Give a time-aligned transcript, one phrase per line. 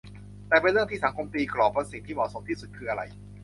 [0.47, 3.01] แต่เป็นเรื่องที่สังคมตีกรอบว่าสิ่งที่เหมาะสมที่สุดคืออะไร